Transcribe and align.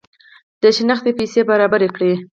د 0.61 0.63
شنختې 0.77 1.11
پیسې 1.19 1.41
برابري 1.49 1.89
کړي. 1.95 2.13